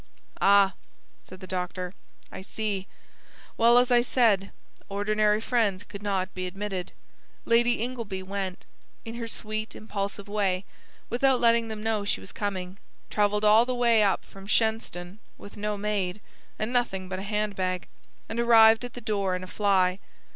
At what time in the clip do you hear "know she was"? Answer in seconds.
11.83-12.31